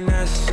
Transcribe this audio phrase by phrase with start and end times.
[0.00, 0.45] happiness.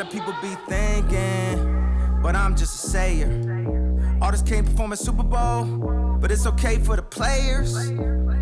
[0.00, 4.16] Lot of people be thinking, but I'm just a sayer.
[4.22, 5.64] Artists can't perform at Super Bowl,
[6.18, 7.76] but it's okay for the players.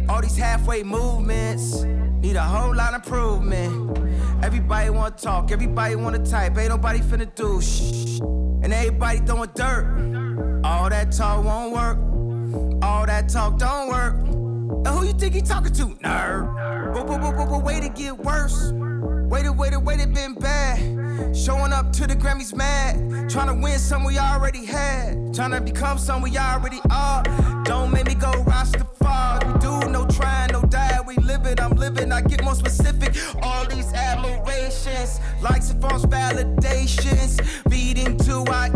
[0.08, 3.98] All these halfway movements need a whole lot of improvement.
[4.44, 8.20] Everybody wanna talk, everybody wanna type, ain't nobody finna do shh.
[8.62, 10.60] And everybody throwing dirt.
[10.62, 12.84] All that talk won't work.
[12.84, 14.14] All that talk don't work.
[14.14, 15.86] And who you think he talking to?
[15.86, 16.94] Nerd.
[16.94, 18.70] But, but, but, but, but way to get worse.
[18.70, 20.97] Wait, Waited, waited, waited, been bad.
[21.34, 23.30] Showing up to the Grammys mad.
[23.30, 25.34] Trying to win some we already had.
[25.34, 27.22] Trying to become some we already are.
[27.64, 29.52] Don't make me go Rastafari.
[29.52, 31.00] We do no trying, no die.
[31.06, 32.12] We live it, I'm living.
[32.12, 33.16] I get more specific.
[33.42, 37.40] All these admirations, likes and false validations.
[37.70, 38.68] Feeding to our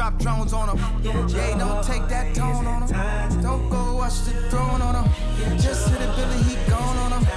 [0.00, 0.78] dropped drones on him.
[1.02, 3.42] Yeah, don't take that tone on him.
[3.42, 5.58] Don't go watch the throne on him.
[5.58, 7.29] Just hit it, Billy, he gone on him.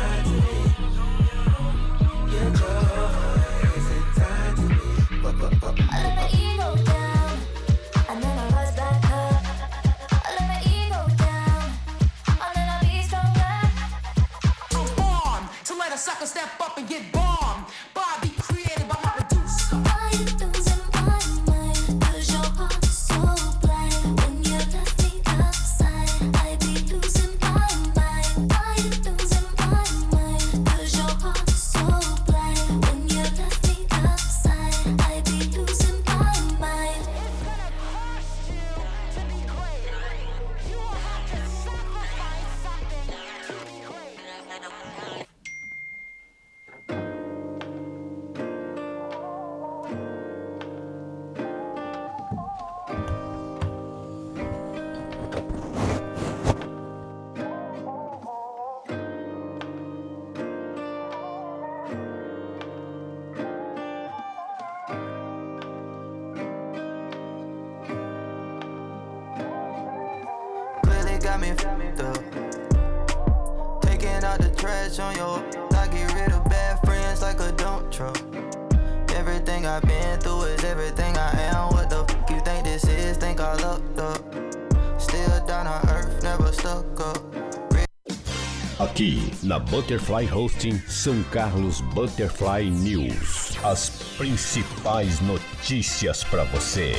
[88.83, 93.57] Aqui na Butterfly Hosting São Carlos Butterfly News.
[93.63, 96.94] As principais notícias para você.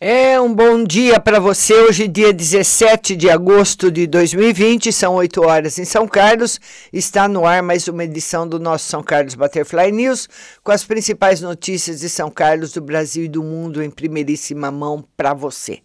[0.00, 1.74] É um bom dia para você.
[1.74, 6.58] Hoje, dia 17 de agosto de 2020, são 8 horas em São Carlos.
[6.90, 10.28] Está no ar mais uma edição do nosso São Carlos Butterfly News,
[10.64, 15.04] com as principais notícias de São Carlos, do Brasil e do mundo em primeiríssima mão
[15.14, 15.80] para você.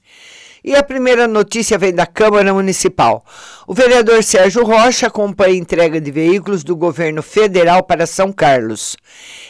[0.64, 3.26] E a primeira notícia vem da Câmara Municipal.
[3.66, 8.98] O vereador Sérgio Rocha acompanha a entrega de veículos do governo federal para São Carlos.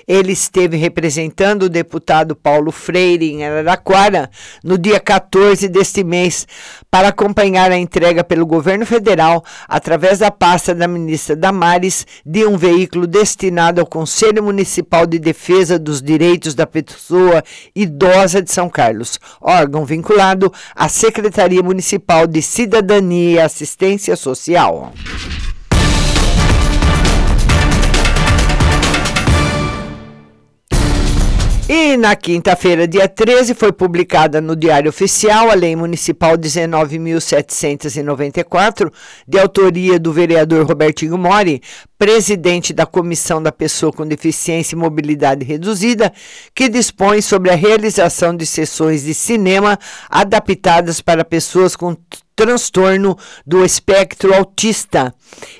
[0.07, 4.29] Ele esteve representando o deputado Paulo Freire em Araraquara
[4.63, 6.47] no dia 14 deste mês
[6.91, 12.55] para acompanhar a entrega pelo governo federal, através da pasta da ministra Damares, de um
[12.55, 17.43] veículo destinado ao Conselho Municipal de Defesa dos Direitos da Pessoa
[17.75, 24.93] Idosa de São Carlos, órgão vinculado à Secretaria Municipal de Cidadania e Assistência Social.
[31.75, 38.91] E na quinta-feira, dia 13, foi publicada no Diário Oficial a Lei Municipal 19.794,
[39.25, 41.61] de autoria do vereador Robertinho Mori,
[41.97, 46.11] presidente da Comissão da Pessoa com Deficiência e Mobilidade Reduzida,
[46.53, 49.79] que dispõe sobre a realização de sessões de cinema
[50.09, 51.95] adaptadas para pessoas com
[52.35, 55.13] transtorno do espectro autista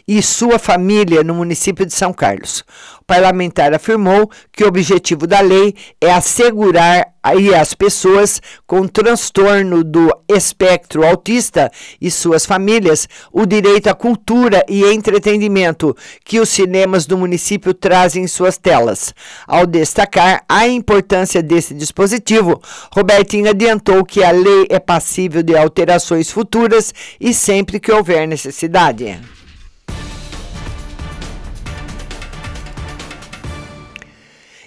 [0.08, 2.64] e sua família no município de São Carlos.
[3.06, 10.14] Parlamentar afirmou que o objetivo da lei é assegurar aí as pessoas com transtorno do
[10.28, 11.72] espectro autista
[12.02, 15.96] e suas famílias o direito à cultura e entretenimento
[16.26, 19.14] que os cinemas do município trazem em suas telas.
[19.48, 22.62] Ao destacar a importância desse dispositivo,
[22.92, 29.20] Robertinho adiantou que a lei é passível de alterações futuras e sempre que houver necessidade.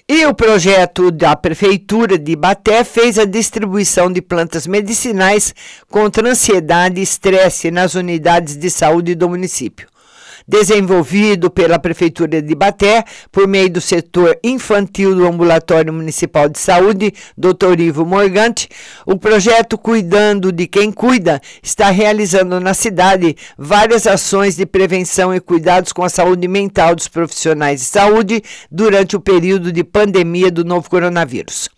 [0.09, 5.53] E o projeto da Prefeitura de Baté fez a distribuição de plantas medicinais
[5.91, 9.89] contra ansiedade e estresse nas unidades de saúde do município
[10.47, 17.13] desenvolvido pela Prefeitura de Baté por meio do setor infantil do Ambulatório Municipal de Saúde,
[17.37, 17.81] Dr.
[17.81, 18.69] Ivo Morgante.
[19.05, 25.41] O projeto Cuidando de Quem Cuida está realizando na cidade várias ações de prevenção e
[25.41, 30.65] cuidados com a saúde mental dos profissionais de saúde durante o período de pandemia do
[30.65, 31.76] novo coronavírus.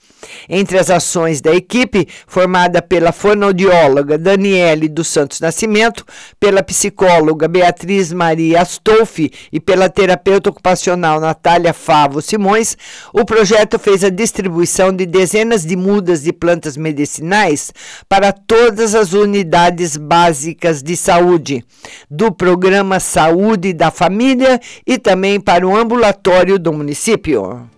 [0.49, 6.05] Entre as ações da equipe, formada pela fonoaudióloga Daniele dos Santos Nascimento,
[6.39, 12.77] pela psicóloga Beatriz Maria Astolfi e pela terapeuta ocupacional Natália Favo Simões,
[13.13, 17.73] o projeto fez a distribuição de dezenas de mudas de plantas medicinais
[18.09, 21.65] para todas as unidades básicas de saúde,
[22.11, 27.69] do programa Saúde da Família e também para o ambulatório do município.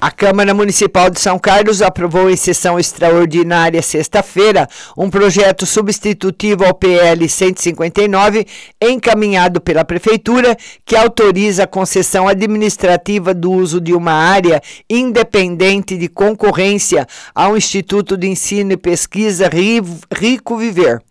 [0.00, 6.72] A Câmara Municipal de São Carlos aprovou em sessão extraordinária sexta-feira um projeto substitutivo ao
[6.72, 8.46] PL 159,
[8.80, 10.56] encaminhado pela Prefeitura,
[10.86, 17.04] que autoriza a concessão administrativa do uso de uma área independente de concorrência
[17.34, 19.50] ao Instituto de Ensino e Pesquisa
[20.12, 21.02] Rico Viver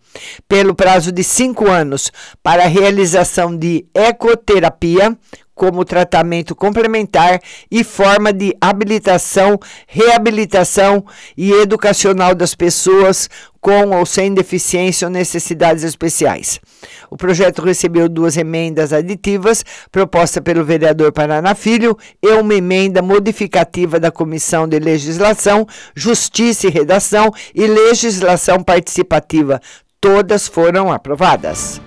[0.48, 2.10] pelo prazo de cinco anos
[2.42, 5.16] para a realização de ecoterapia,
[5.58, 11.04] como tratamento complementar e forma de habilitação, reabilitação
[11.36, 13.28] e educacional das pessoas
[13.60, 16.60] com ou sem deficiência ou necessidades especiais.
[17.10, 23.98] O projeto recebeu duas emendas aditivas, proposta pelo vereador Paraná Filho, e uma emenda modificativa
[23.98, 29.60] da Comissão de Legislação, Justiça e Redação e Legislação Participativa.
[30.00, 31.80] Todas foram aprovadas.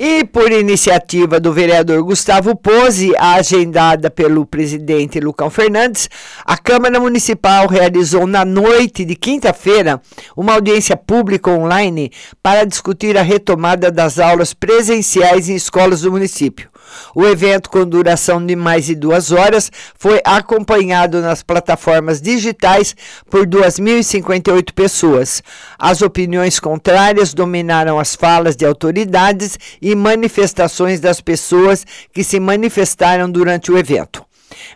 [0.00, 6.08] E por iniciativa do vereador Gustavo Pose, agendada pelo presidente Lucão Fernandes,
[6.44, 10.00] a Câmara Municipal realizou na noite de quinta-feira
[10.36, 16.70] uma audiência pública online para discutir a retomada das aulas presenciais em escolas do município.
[17.14, 22.94] O evento, com duração de mais de duas horas, foi acompanhado nas plataformas digitais
[23.30, 25.42] por 2.058 pessoas.
[25.78, 33.30] As opiniões contrárias dominaram as falas de autoridades e manifestações das pessoas que se manifestaram
[33.30, 34.27] durante o evento.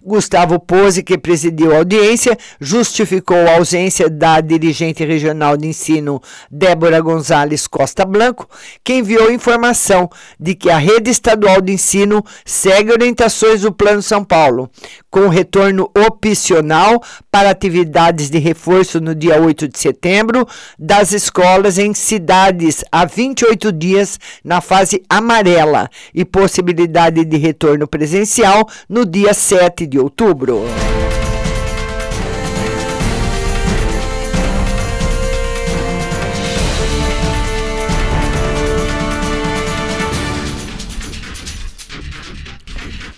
[0.03, 7.01] Gustavo Pose, que presidiu a audiência, justificou a ausência da dirigente regional de ensino Débora
[7.01, 8.49] Gonzalez Costa Blanco,
[8.85, 14.25] que enviou informação de que a rede estadual de ensino segue orientações do Plano São
[14.25, 14.71] Paulo,
[15.13, 21.93] com retorno opcional para atividades de reforço no dia 8 de setembro das escolas em
[21.93, 29.87] cidades há 28 dias na fase amarela e possibilidade de retorno presencial no dia 7
[29.87, 30.63] de outubro.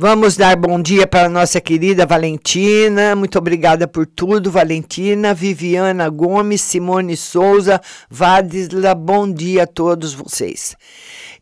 [0.06, 3.16] Vamos dar bom dia para a nossa querida Valentina.
[3.16, 5.32] Muito obrigada por tudo, Valentina.
[5.32, 7.80] Viviana Gomes, Simone Souza,
[8.10, 10.76] Vadisla, bom dia a todos vocês.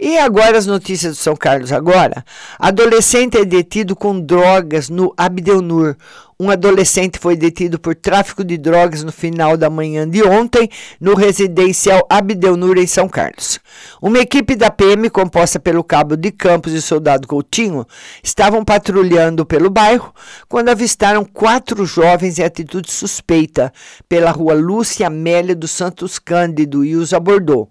[0.04, 2.24] E agora as notícias do São Carlos agora.
[2.58, 5.94] Adolescente é detido com drogas no Abdelnur.
[6.40, 10.68] Um adolescente foi detido por tráfico de drogas no final da manhã de ontem
[11.00, 13.60] no residencial Abdelnur em São Carlos.
[14.02, 17.86] Uma equipe da PM composta pelo cabo de Campos e soldado Coutinho
[18.24, 20.12] estavam patrulhando pelo bairro
[20.48, 23.72] quando avistaram quatro jovens em atitude suspeita
[24.08, 27.70] pela rua Lúcia Amélia dos Santos Cândido e os abordou.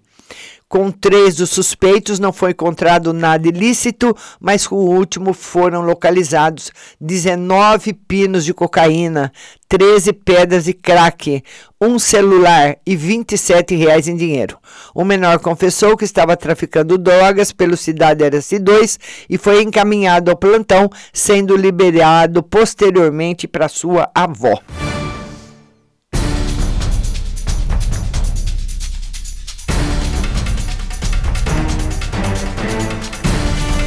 [0.72, 6.70] Com três dos suspeitos não foi encontrado nada ilícito, mas com o último foram localizados
[6.98, 9.30] 19 pinos de cocaína,
[9.68, 11.44] 13 pedras de crack,
[11.78, 14.56] um celular e 27 reais em dinheiro.
[14.94, 18.98] O menor confessou que estava traficando drogas pelo Cidade RS2
[19.28, 24.58] e foi encaminhado ao plantão, sendo liberado posteriormente para sua avó.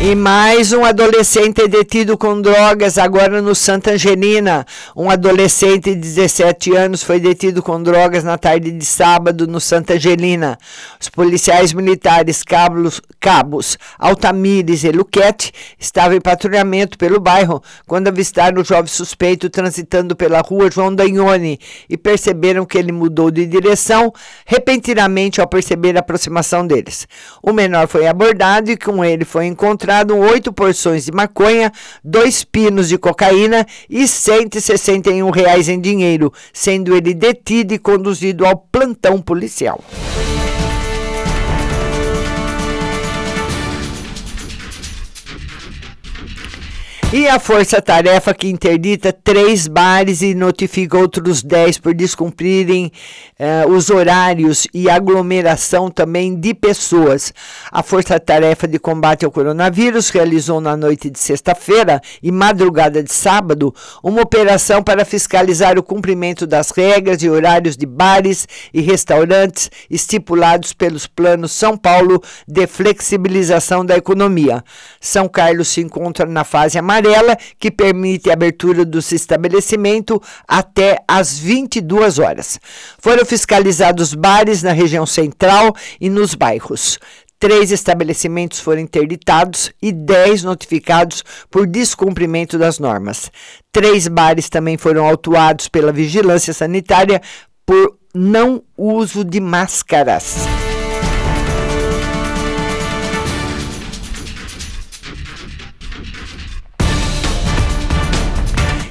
[0.06, 4.64] E mais um adolescente detido com drogas agora no Santa Angelina.
[4.96, 9.96] Um adolescente de 17 anos foi detido com drogas na tarde de sábado no Santa
[9.96, 10.60] Angelina.
[11.02, 18.62] Os policiais militares Cabos, Cabos Altamires e Luquete estavam em patrulhamento pelo bairro quando avistaram
[18.62, 21.60] o jovem suspeito transitando pela rua João Dagnoni
[21.90, 24.14] e perceberam que ele mudou de direção
[24.46, 27.08] repentinamente ao perceber a aproximação deles.
[27.42, 31.72] O menor foi abordado e com ele foi encontrado oito porções de maconha,
[32.04, 38.58] dois pinos de cocaína e 161 reais em dinheiro, sendo ele detido e conduzido ao
[38.58, 39.82] plantão policial.
[47.17, 52.91] E a força-tarefa que interdita três bares e notifica outros dez por descumprirem
[53.39, 57.34] eh, os horários e aglomeração também de pessoas.
[57.72, 63.74] A força-tarefa de combate ao coronavírus realizou na noite de sexta-feira e madrugada de sábado
[64.03, 70.74] uma operação para fiscalizar o cumprimento das regras e horários de bares e restaurantes estipulados
[70.74, 74.62] pelos planos São Paulo de flexibilização da economia.
[75.00, 80.98] São Carlos se encontra na fase amarela amarela, que permite a abertura dos estabelecimentos até
[81.08, 82.60] às 22 horas.
[83.00, 87.00] Foram fiscalizados bares na região central e nos bairros.
[87.38, 93.30] Três estabelecimentos foram interditados e dez notificados por descumprimento das normas.
[93.72, 97.22] Três bares também foram autuados pela vigilância sanitária
[97.66, 100.48] por não uso de máscaras.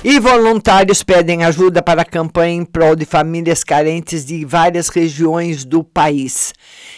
[0.06, 5.64] E voluntários pedem ajuda para a campanha em prol de famílias carentes de várias regiões
[5.64, 6.52] do país.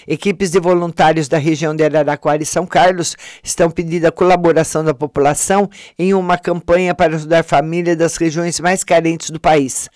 [0.09, 4.93] Equipes de voluntários da região de Araraquara e São Carlos estão pedindo a colaboração da
[4.93, 9.89] população em uma campanha para ajudar famílias das regiões mais carentes do país.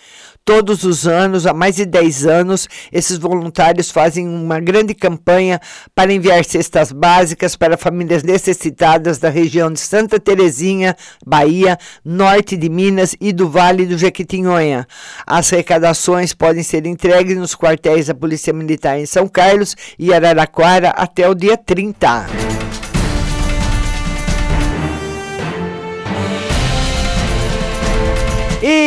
[0.44, 5.60] Todos os anos, há mais de 10 anos, esses voluntários fazem uma grande campanha
[5.94, 12.68] para enviar cestas básicas para famílias necessitadas da região de Santa Terezinha, Bahia, norte de
[12.68, 14.86] Minas e do Vale do Jequitinhonha.
[15.26, 20.90] As arrecadações podem ser entregues nos quartéis da Polícia Militar em São Carlos e Araraquara
[20.90, 22.49] até o dia 30.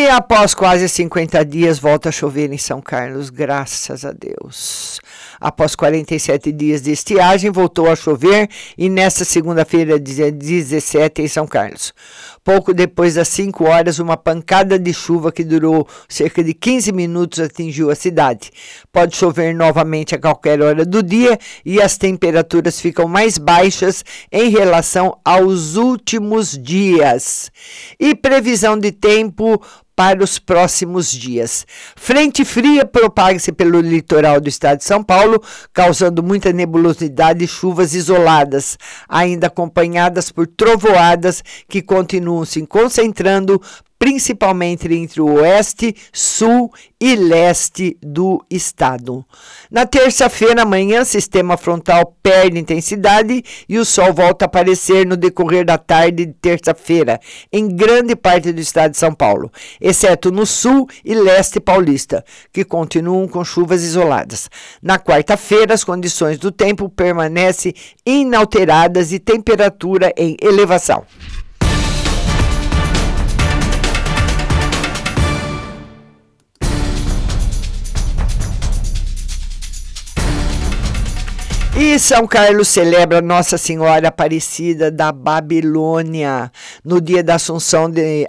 [0.04, 5.00] E após quase 50 dias, volta a chover em São Carlos, graças a Deus.
[5.40, 11.48] Após 47 dias de estiagem, voltou a chover e nesta segunda-feira, dia 17, em São
[11.48, 11.94] Carlos.
[12.44, 17.40] Pouco depois das 5 horas, uma pancada de chuva que durou cerca de 15 minutos
[17.40, 18.52] atingiu a cidade.
[18.92, 24.50] Pode chover novamente a qualquer hora do dia e as temperaturas ficam mais baixas em
[24.50, 27.50] relação aos últimos dias.
[27.98, 29.62] E previsão de tempo
[29.96, 31.66] para os próximos dias.
[31.96, 37.94] Frente fria propaga-se pelo litoral do estado de São Paulo, causando muita nebulosidade e chuvas
[37.94, 43.62] isoladas, ainda acompanhadas por trovoadas que continuam se concentrando
[43.98, 49.26] principalmente entre o oeste, sul e leste do estado.
[49.72, 55.66] Na terça-feira, amanhã, sistema frontal perde intensidade e o sol volta a aparecer no decorrer
[55.66, 57.20] da tarde de terça-feira,
[57.52, 62.64] em grande parte do estado de São Paulo, exceto no sul e leste paulista, que
[62.64, 64.50] continuam com chuvas isoladas.
[64.82, 67.74] Na quarta-feira, as condições do tempo permanecem
[68.06, 71.06] inalteradas e temperatura em elevação.
[81.86, 86.50] E São Carlos celebra Nossa Senhora Aparecida da Babilônia.
[86.82, 88.26] No dia da Assunção de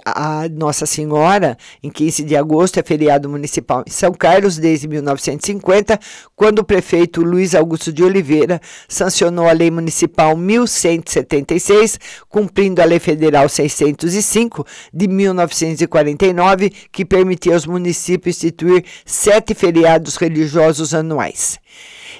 [0.51, 5.97] Nossa Senhora, em 15 de agosto, é feriado municipal em São Carlos desde 1950,
[6.35, 8.59] quando o prefeito Luiz Augusto de Oliveira
[8.89, 11.97] sancionou a Lei Municipal 1176,
[12.27, 20.93] cumprindo a Lei Federal 605 de 1949, que permitia aos municípios instituir sete feriados religiosos
[20.93, 21.57] anuais.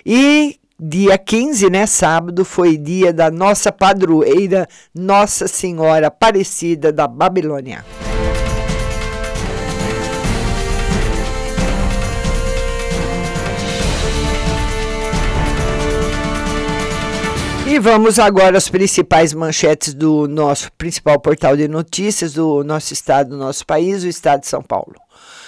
[0.06, 7.86] E Dia 15, né, sábado, foi dia da nossa padroeira, Nossa Senhora Aparecida da Babilônia.
[17.66, 23.30] E vamos agora às principais manchetes do nosso principal portal de notícias do nosso estado,
[23.30, 24.96] do nosso país, o estado de São Paulo.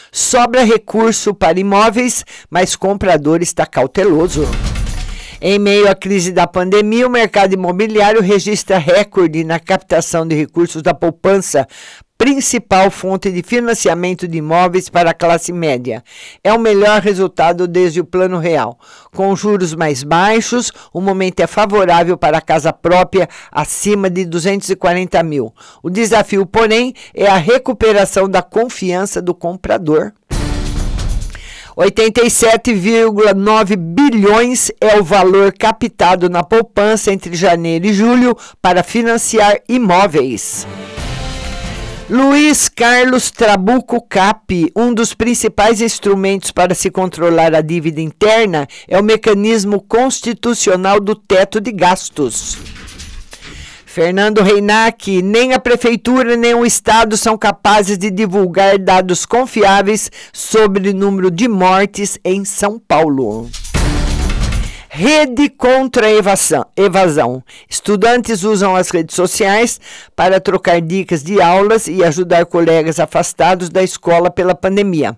[0.10, 4.48] Sobra recurso para imóveis, mas comprador está cauteloso.
[5.40, 10.82] Em meio à crise da pandemia, o mercado imobiliário registra recorde na captação de recursos
[10.82, 11.68] da poupança,
[12.18, 16.04] principal fonte de financiamento de imóveis para a classe média.
[16.44, 18.80] É o melhor resultado desde o Plano Real.
[19.16, 25.22] Com juros mais baixos, o momento é favorável para a casa própria acima de 240
[25.22, 25.54] mil.
[25.84, 30.14] O desafio, porém, é a recuperação da confiança do comprador.
[31.78, 40.66] 87,9 bilhões é o valor captado na poupança entre janeiro e julho para financiar imóveis.
[42.10, 48.98] Luiz Carlos Trabuco Cap, um dos principais instrumentos para se controlar a dívida interna é
[48.98, 52.58] o mecanismo constitucional do teto de gastos.
[53.98, 60.92] Fernando Reinac, nem a prefeitura nem o estado são capazes de divulgar dados confiáveis sobre
[60.92, 63.50] o número de mortes em São Paulo.
[64.88, 67.44] Rede contra a evasão, evasão.
[67.68, 69.82] Estudantes usam as redes sociais
[70.16, 75.18] para trocar dicas de aulas e ajudar colegas afastados da escola pela pandemia.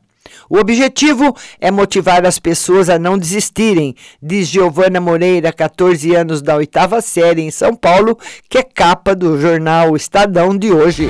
[0.50, 6.56] O objetivo é motivar as pessoas a não desistirem, diz Giovana Moreira, 14 anos da
[6.56, 8.18] oitava série em São Paulo,
[8.50, 11.08] que é capa do jornal Estadão de hoje.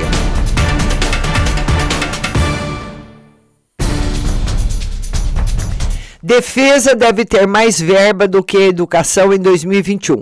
[6.21, 10.21] Defesa deve ter mais verba do que educação em 2021.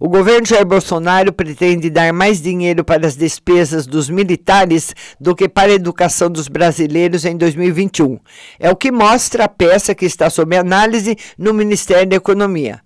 [0.00, 5.48] O governo Jair Bolsonaro pretende dar mais dinheiro para as despesas dos militares do que
[5.48, 8.18] para a educação dos brasileiros em 2021.
[8.58, 12.80] É o que mostra a peça que está sob análise no Ministério da Economia.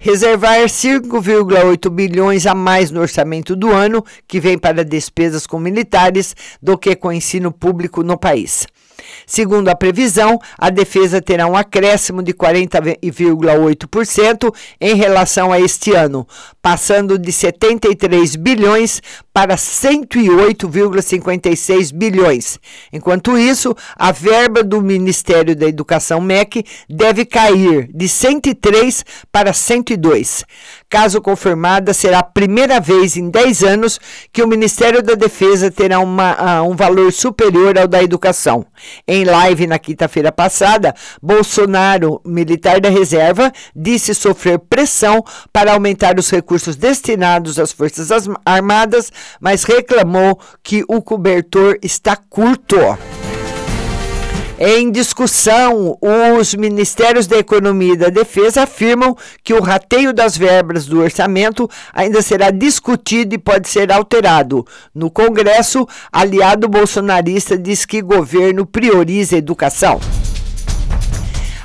[0.00, 6.34] Reservar 5,8 bilhões a mais no orçamento do ano, que vem para despesas com militares,
[6.62, 8.66] do que com ensino público no país.
[9.26, 16.26] Segundo a previsão, a defesa terá um acréscimo de 40,8% em relação a este ano,
[16.62, 22.58] passando de 73 bilhões para 108,56 bilhões.
[22.92, 30.44] Enquanto isso, a verba do Ministério da Educação MEC deve cair de 103 para 102.
[30.90, 34.00] Caso confirmada, será a primeira vez em 10 anos
[34.32, 38.64] que o Ministério da Defesa terá uma, uh, um valor superior ao da educação.
[39.06, 45.22] Em live na quinta-feira passada, Bolsonaro, militar da reserva, disse sofrer pressão
[45.52, 48.08] para aumentar os recursos destinados às Forças
[48.46, 52.76] Armadas, mas reclamou que o cobertor está curto.
[54.60, 60.84] Em discussão, os Ministérios da Economia e da Defesa afirmam que o rateio das verbas
[60.84, 64.66] do orçamento ainda será discutido e pode ser alterado.
[64.92, 70.00] No Congresso, aliado bolsonarista diz que governo prioriza a educação.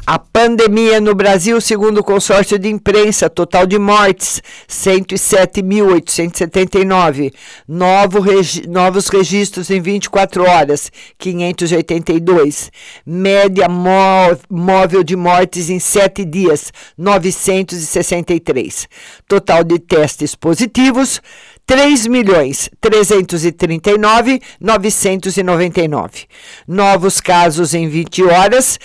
[0.06, 7.34] A pandemia no Brasil, segundo o consórcio de imprensa, total de mortes, 107.879.
[7.66, 12.70] Novo regi novos registros em 24 horas, 582.
[13.06, 18.90] Média móvel de mortes em 7 dias, 963.
[19.26, 21.22] Total de testes positivos,
[21.66, 26.26] 3 milhões 339 999.
[26.68, 28.78] Novos casos em 20 horas,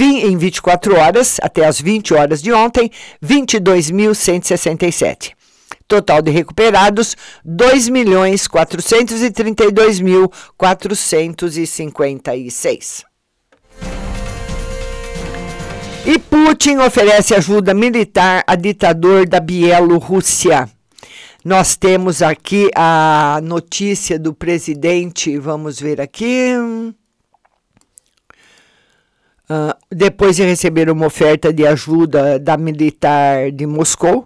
[0.00, 2.90] em 24 horas, até as 20 horas de ontem,
[3.22, 5.32] 22.167.
[5.86, 7.14] Total de recuperados,
[7.44, 13.04] 2 milhões 432 mil 456.
[16.04, 20.68] E Putin oferece ajuda militar a ditador da Bielorrússia.
[21.44, 26.54] Nós temos aqui a notícia do presidente, vamos ver aqui.
[29.48, 34.24] ah, depois de receber uma oferta de ajuda da militar de Moscou,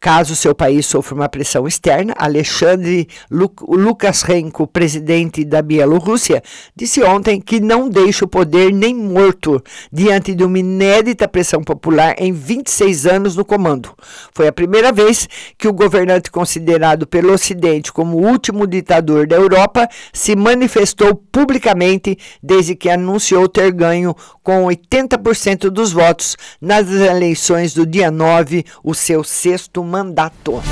[0.00, 6.42] caso seu país sofra uma pressão externa, Alexandre Luk Lukashenko, presidente da Bielorrússia,
[6.74, 12.14] disse ontem que não deixa o poder nem morto diante de uma inédita pressão popular
[12.18, 13.92] em 26 anos no comando.
[14.32, 19.36] Foi a primeira vez que o governante considerado pelo Ocidente como o último ditador da
[19.36, 27.74] Europa se manifestou publicamente desde que anunciou ter ganho com 80% dos votos nas eleições
[27.74, 30.62] do dia 9, o seu sexto mandato.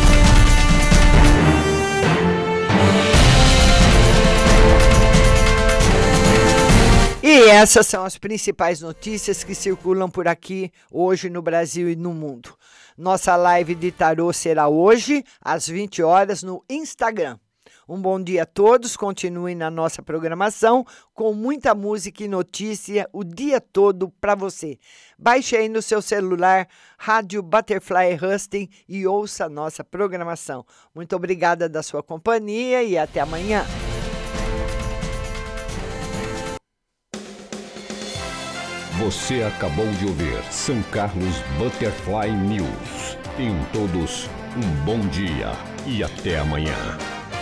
[7.23, 12.13] E essas são as principais notícias que circulam por aqui hoje no Brasil e no
[12.13, 12.55] mundo.
[12.97, 17.39] Nossa live de tarô será hoje às 20 horas no Instagram.
[17.88, 18.96] Um bom dia a todos.
[18.96, 24.79] Continuem na nossa programação com muita música e notícia o dia todo para você.
[25.18, 26.68] Baixe aí no seu celular
[26.99, 30.64] Rádio Butterfly Husting e ouça a nossa programação.
[30.94, 33.64] Muito obrigada da sua companhia e até amanhã.
[38.99, 43.18] Você acabou de ouvir São Carlos Butterfly News.
[43.37, 45.53] Tenham todos um bom dia
[45.87, 46.75] e até amanhã.